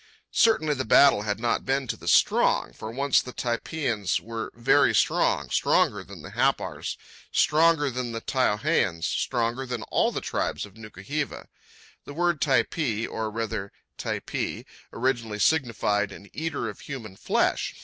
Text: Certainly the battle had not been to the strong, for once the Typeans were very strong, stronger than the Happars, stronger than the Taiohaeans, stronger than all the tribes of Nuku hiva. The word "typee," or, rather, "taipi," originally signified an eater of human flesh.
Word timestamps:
Certainly 0.33 0.73
the 0.73 0.83
battle 0.83 1.21
had 1.21 1.39
not 1.39 1.63
been 1.63 1.85
to 1.85 1.95
the 1.95 2.07
strong, 2.07 2.73
for 2.73 2.89
once 2.89 3.21
the 3.21 3.31
Typeans 3.31 4.19
were 4.19 4.51
very 4.55 4.95
strong, 4.95 5.51
stronger 5.51 6.03
than 6.03 6.23
the 6.23 6.31
Happars, 6.31 6.97
stronger 7.31 7.91
than 7.91 8.11
the 8.11 8.19
Taiohaeans, 8.19 9.03
stronger 9.05 9.63
than 9.63 9.83
all 9.91 10.11
the 10.11 10.19
tribes 10.19 10.65
of 10.65 10.73
Nuku 10.73 11.03
hiva. 11.07 11.45
The 12.05 12.15
word 12.15 12.41
"typee," 12.41 13.05
or, 13.07 13.29
rather, 13.29 13.71
"taipi," 13.99 14.65
originally 14.91 15.37
signified 15.37 16.11
an 16.11 16.31
eater 16.33 16.67
of 16.67 16.79
human 16.79 17.15
flesh. 17.15 17.75